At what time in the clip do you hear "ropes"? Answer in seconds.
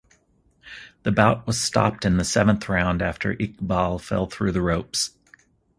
4.63-5.11